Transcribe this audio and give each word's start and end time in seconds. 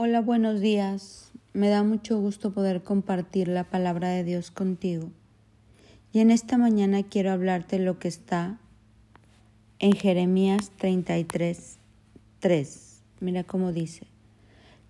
Hola, 0.00 0.20
buenos 0.20 0.60
días. 0.60 1.32
Me 1.54 1.70
da 1.70 1.82
mucho 1.82 2.20
gusto 2.20 2.52
poder 2.52 2.84
compartir 2.84 3.48
la 3.48 3.64
palabra 3.64 4.10
de 4.10 4.22
Dios 4.22 4.52
contigo. 4.52 5.10
Y 6.12 6.20
en 6.20 6.30
esta 6.30 6.56
mañana 6.56 7.02
quiero 7.02 7.32
hablarte 7.32 7.80
lo 7.80 7.98
que 7.98 8.06
está 8.06 8.60
en 9.80 9.94
Jeremías 9.94 10.70
33, 10.76 11.78
3. 12.38 13.02
Mira 13.18 13.42
cómo 13.42 13.72
dice, 13.72 14.06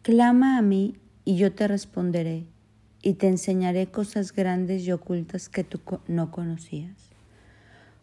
Clama 0.02 0.58
a 0.58 0.60
mí 0.60 0.96
y 1.24 1.36
yo 1.36 1.54
te 1.54 1.66
responderé 1.66 2.44
y 3.00 3.14
te 3.14 3.28
enseñaré 3.28 3.86
cosas 3.86 4.34
grandes 4.34 4.86
y 4.86 4.92
ocultas 4.92 5.48
que 5.48 5.64
tú 5.64 5.80
no 6.06 6.30
conocías. 6.30 7.08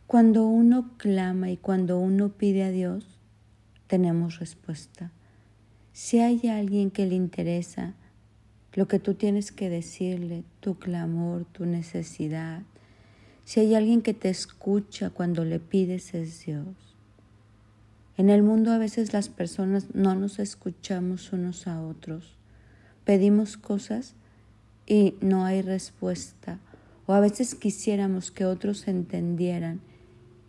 Cuando 0.07 0.47
uno 0.47 0.97
clama 0.97 1.51
y 1.51 1.57
cuando 1.57 1.99
uno 1.99 2.29
pide 2.29 2.63
a 2.63 2.71
Dios, 2.71 3.19
tenemos 3.85 4.39
respuesta. 4.39 5.11
Si 5.95 6.19
hay 6.19 6.49
alguien 6.49 6.91
que 6.91 7.05
le 7.05 7.15
interesa 7.15 7.93
lo 8.73 8.85
que 8.85 8.99
tú 8.99 9.13
tienes 9.13 9.53
que 9.53 9.69
decirle, 9.69 10.43
tu 10.59 10.77
clamor, 10.77 11.45
tu 11.45 11.65
necesidad, 11.65 12.63
si 13.45 13.61
hay 13.61 13.75
alguien 13.75 14.01
que 14.01 14.13
te 14.13 14.27
escucha 14.27 15.09
cuando 15.09 15.45
le 15.45 15.61
pides 15.61 16.13
es 16.13 16.45
Dios. 16.45 16.65
En 18.17 18.29
el 18.29 18.43
mundo 18.43 18.73
a 18.73 18.77
veces 18.77 19.13
las 19.13 19.29
personas 19.29 19.95
no 19.95 20.15
nos 20.15 20.39
escuchamos 20.39 21.31
unos 21.31 21.65
a 21.65 21.81
otros. 21.81 22.35
Pedimos 23.05 23.55
cosas 23.55 24.15
y 24.85 25.15
no 25.21 25.45
hay 25.45 25.61
respuesta. 25.61 26.59
O 27.05 27.13
a 27.13 27.21
veces 27.21 27.55
quisiéramos 27.55 28.31
que 28.31 28.43
otros 28.43 28.89
entendieran 28.89 29.79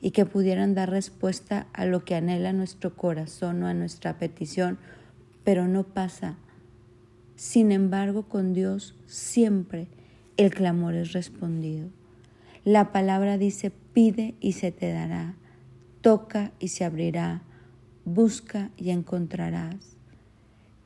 y 0.00 0.10
que 0.10 0.26
pudieran 0.26 0.74
dar 0.74 0.90
respuesta 0.90 1.68
a 1.72 1.86
lo 1.86 2.04
que 2.04 2.16
anhela 2.16 2.52
nuestro 2.52 2.96
corazón 2.96 3.62
o 3.62 3.68
a 3.68 3.74
nuestra 3.74 4.18
petición 4.18 4.78
pero 5.46 5.68
no 5.68 5.84
pasa. 5.84 6.34
Sin 7.36 7.70
embargo, 7.70 8.24
con 8.24 8.52
Dios 8.52 8.96
siempre 9.06 9.86
el 10.36 10.52
clamor 10.52 10.96
es 10.96 11.12
respondido. 11.12 11.88
La 12.64 12.90
palabra 12.90 13.38
dice, 13.38 13.70
pide 13.70 14.34
y 14.40 14.54
se 14.54 14.72
te 14.72 14.92
dará, 14.92 15.36
toca 16.00 16.50
y 16.58 16.68
se 16.68 16.84
abrirá, 16.84 17.42
busca 18.04 18.72
y 18.76 18.90
encontrarás. 18.90 19.96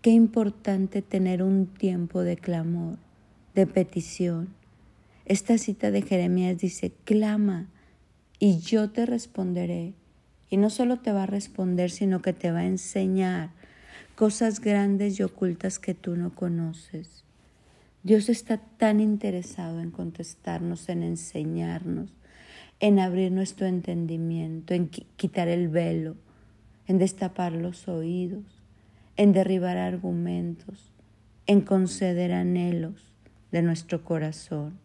Qué 0.03 0.11
importante 0.11 1.01
tener 1.01 1.43
un 1.43 1.67
tiempo 1.67 2.21
de 2.21 2.37
clamor, 2.37 2.99
de 3.55 3.67
petición. 3.67 4.51
Esta 5.25 5.57
cita 5.57 5.91
de 5.91 6.03
Jeremías 6.03 6.59
dice, 6.59 6.93
clama 7.05 7.71
y 8.39 8.59
yo 8.59 8.91
te 8.91 9.07
responderé. 9.07 9.95
Y 10.51 10.59
no 10.59 10.69
solo 10.69 10.99
te 10.99 11.13
va 11.13 11.23
a 11.23 11.27
responder, 11.27 11.91
sino 11.91 12.21
que 12.21 12.35
te 12.35 12.51
va 12.51 12.59
a 12.59 12.67
enseñar 12.67 13.59
cosas 14.21 14.61
grandes 14.61 15.19
y 15.19 15.23
ocultas 15.23 15.79
que 15.79 15.95
tú 15.95 16.15
no 16.15 16.35
conoces. 16.35 17.25
Dios 18.03 18.29
está 18.29 18.59
tan 18.59 19.01
interesado 19.01 19.81
en 19.81 19.91
contestarnos, 19.91 20.91
en 20.91 21.03
enseñarnos, 21.03 22.13
en 22.81 22.99
abrir 22.99 23.33
nuestro 23.33 23.65
entendimiento, 23.67 24.75
en 24.75 24.89
quitar 24.89 25.49
el 25.49 25.69
velo, 25.69 26.17
en 26.87 26.99
destapar 26.99 27.53
los 27.53 27.89
oídos, 27.89 28.45
en 29.17 29.33
derribar 29.33 29.79
argumentos, 29.79 30.93
en 31.47 31.63
conceder 31.63 32.35
anhelos 32.35 33.15
de 33.53 33.63
nuestro 33.63 34.05
corazón. 34.05 34.79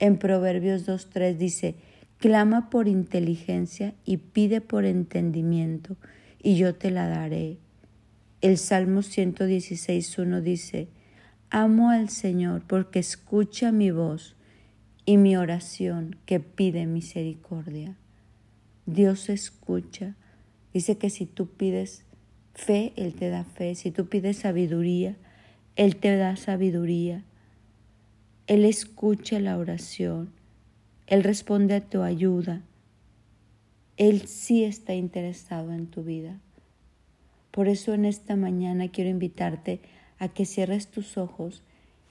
En 0.00 0.18
Proverbios 0.18 0.88
2.3 0.88 1.36
dice, 1.36 1.76
clama 2.18 2.68
por 2.68 2.88
inteligencia 2.88 3.94
y 4.04 4.16
pide 4.16 4.60
por 4.60 4.84
entendimiento, 4.86 5.96
y 6.42 6.56
yo 6.56 6.74
te 6.74 6.90
la 6.90 7.06
daré. 7.06 7.58
El 8.40 8.56
Salmo 8.56 9.00
116.1 9.00 10.40
dice, 10.42 10.86
Amo 11.50 11.90
al 11.90 12.08
Señor 12.08 12.62
porque 12.68 13.00
escucha 13.00 13.72
mi 13.72 13.90
voz 13.90 14.36
y 15.04 15.16
mi 15.16 15.36
oración 15.36 16.14
que 16.24 16.38
pide 16.38 16.86
misericordia. 16.86 17.96
Dios 18.86 19.28
escucha. 19.28 20.14
Dice 20.72 20.98
que 20.98 21.10
si 21.10 21.26
tú 21.26 21.48
pides 21.48 22.04
fe, 22.54 22.92
Él 22.94 23.14
te 23.14 23.28
da 23.28 23.42
fe. 23.42 23.74
Si 23.74 23.90
tú 23.90 24.06
pides 24.06 24.36
sabiduría, 24.36 25.16
Él 25.74 25.96
te 25.96 26.16
da 26.16 26.36
sabiduría. 26.36 27.24
Él 28.46 28.64
escucha 28.64 29.40
la 29.40 29.58
oración. 29.58 30.30
Él 31.08 31.24
responde 31.24 31.74
a 31.74 31.80
tu 31.80 32.02
ayuda. 32.02 32.62
Él 33.96 34.28
sí 34.28 34.62
está 34.62 34.94
interesado 34.94 35.72
en 35.72 35.88
tu 35.88 36.04
vida. 36.04 36.38
Por 37.58 37.66
eso 37.66 37.92
en 37.92 38.04
esta 38.04 38.36
mañana 38.36 38.86
quiero 38.86 39.10
invitarte 39.10 39.80
a 40.20 40.28
que 40.28 40.46
cierres 40.46 40.86
tus 40.86 41.18
ojos 41.18 41.64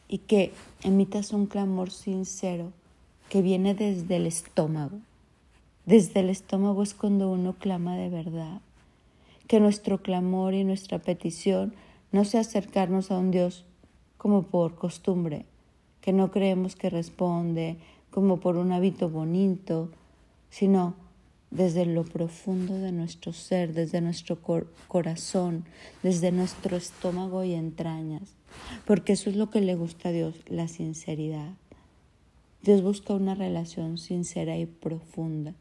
y 0.10 0.18
que 0.18 0.52
emitas 0.84 1.32
un 1.32 1.46
clamor 1.46 1.90
sincero 1.90 2.74
que 3.30 3.42
viene 3.42 3.74
desde 3.74 4.18
el 4.18 4.28
estómago. 4.28 4.98
Desde 5.86 6.20
el 6.20 6.30
estómago 6.30 6.84
es 6.84 6.94
cuando 6.94 7.32
uno 7.32 7.54
clama 7.54 7.96
de 7.96 8.10
verdad. 8.10 8.60
Que 9.48 9.62
nuestro 9.62 10.02
clamor 10.02 10.54
y 10.54 10.66
nuestra 10.66 11.00
petición 11.00 11.74
no 12.12 12.26
sea 12.26 12.42
acercarnos 12.42 13.10
a 13.10 13.18
un 13.18 13.32
Dios 13.32 13.64
como 14.18 14.44
por 14.44 14.76
costumbre, 14.76 15.46
que 16.02 16.12
no 16.12 16.30
creemos 16.30 16.76
que 16.76 16.90
responde 16.90 17.78
como 18.12 18.42
por 18.42 18.58
un 18.58 18.74
hábito 18.74 19.10
bonito, 19.10 19.92
sino 20.50 20.96
desde 21.58 21.88
lo 21.88 22.06
profundo 22.06 22.76
de 22.76 22.92
nuestro 22.92 23.34
ser, 23.34 23.74
desde 23.74 24.00
nuestro 24.00 24.40
corazón, 24.88 25.66
desde 26.04 26.32
nuestro 26.32 26.78
estómago 26.78 27.44
y 27.44 27.54
entrañas, 27.54 28.36
porque 28.86 29.14
eso 29.14 29.32
es 29.32 29.36
lo 29.36 29.50
que 29.50 29.60
le 29.60 29.74
gusta 29.74 30.10
a 30.10 30.12
Dios, 30.12 30.36
la 30.46 30.68
sinceridad. 30.68 31.56
Dios 32.62 32.84
busca 32.84 33.16
una 33.16 33.34
relación 33.34 33.98
sincera 33.98 34.56
y 34.58 34.68
profunda, 34.68 35.56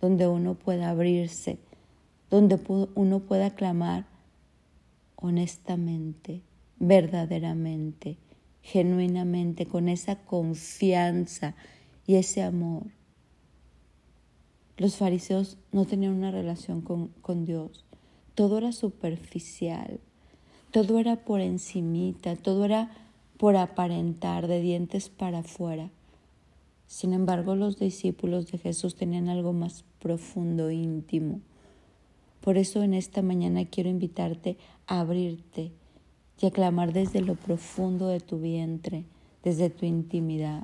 donde 0.00 0.26
uno 0.26 0.54
pueda 0.54 0.90
abrirse, 0.90 1.58
donde 2.28 2.58
uno 2.96 3.20
pueda 3.20 3.54
clamar 3.54 4.04
honestamente, 5.14 6.42
verdaderamente, 6.78 8.18
genuinamente, 8.62 9.64
con 9.64 9.88
esa 9.88 10.16
confianza 10.16 11.54
y 12.04 12.16
ese 12.16 12.42
amor 12.42 12.95
los 14.78 14.96
fariseos 14.96 15.56
no 15.72 15.86
tenían 15.86 16.12
una 16.12 16.30
relación 16.30 16.82
con, 16.82 17.44
Dios. 17.46 17.84
Todo 18.34 18.58
era 18.58 18.72
superficial, 18.72 20.00
todo 20.70 20.98
era 20.98 21.16
por 21.24 21.40
encimita, 21.40 22.36
todo 22.36 22.66
era 22.66 22.90
por 23.38 23.56
aparentar 23.56 24.46
de 24.46 24.60
dientes 24.60 25.08
para 25.08 25.38
afuera. 25.38 25.90
Sin 26.86 27.14
embargo, 27.14 27.56
los 27.56 27.78
discípulos 27.78 28.50
de 28.52 28.58
Jesús 28.58 28.94
tenían 28.94 29.28
algo 29.28 29.52
más 29.52 29.84
profundo, 29.98 30.70
íntimo. 30.70 31.40
Por 32.42 32.58
eso 32.58 32.82
en 32.82 32.94
esta 32.94 33.22
mañana 33.22 33.64
quiero 33.64 33.88
invitarte 33.88 34.58
a 34.86 35.00
abrirte 35.00 35.72
y 36.40 36.46
a 36.46 36.50
clamar 36.50 36.92
desde 36.92 37.22
lo 37.22 37.34
profundo 37.34 38.08
de 38.08 38.20
tu 38.20 38.38
vientre, 38.38 39.04
desde 39.42 39.70
tu 39.70 39.86
intimidad, 39.86 40.62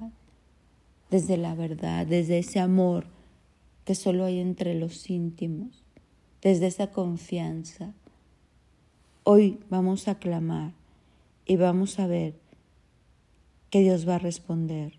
desde 1.11 1.39
la 1.39 1.55
verdad, 1.55 2.07
desde 2.07 2.39
ese 2.39 2.61
amor 2.61 3.07
que 3.85 3.95
solo 3.95 4.25
hay 4.25 4.39
entre 4.39 4.75
los 4.75 5.11
íntimos, 5.11 5.83
desde 6.41 6.67
esa 6.67 6.89
confianza. 6.91 7.95
Hoy 9.25 9.61
vamos 9.71 10.09
a 10.09 10.19
clamar 10.19 10.73
y 11.47 11.57
vamos 11.57 11.99
a 11.99 12.07
ver 12.07 12.35
que 13.71 13.81
Dios 13.81 14.09
va 14.09 14.17
a 14.17 14.19
responder, 14.19 14.95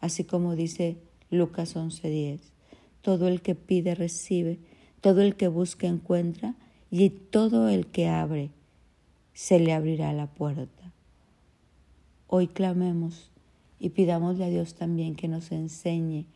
así 0.00 0.24
como 0.24 0.54
dice 0.54 0.96
Lucas 1.30 1.76
11:10. 1.76 2.40
Todo 3.00 3.28
el 3.28 3.42
que 3.42 3.54
pide 3.54 3.94
recibe, 3.94 4.58
todo 5.00 5.22
el 5.22 5.34
que 5.34 5.48
busca 5.48 5.86
encuentra 5.86 6.54
y 6.90 7.10
todo 7.10 7.68
el 7.68 7.86
que 7.86 8.08
abre 8.08 8.50
se 9.34 9.58
le 9.58 9.72
abrirá 9.72 10.12
la 10.12 10.26
puerta. 10.26 10.92
Hoy 12.28 12.48
clamemos 12.48 13.30
y 13.80 13.90
pidámosle 13.90 14.44
a 14.44 14.48
Dios 14.48 14.74
también 14.74 15.16
que 15.16 15.26
nos 15.26 15.50
enseñe 15.50 16.26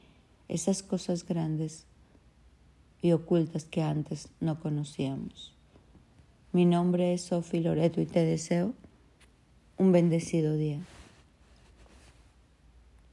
esas 0.49 0.83
cosas 0.83 1.27
grandes 1.27 1.87
y 3.03 3.13
ocultas 3.13 3.65
que 3.65 3.83
antes 3.83 4.29
no 4.41 4.61
conocíamos. 4.61 5.55
Mi 6.53 6.65
nombre 6.65 7.13
es 7.13 7.23
Sofi 7.23 7.61
Loreto 7.61 8.01
y 8.01 8.07
te 8.07 8.25
deseo 8.25 8.73
un 9.77 9.93
bendecido 9.93 10.57
día. 10.57 10.81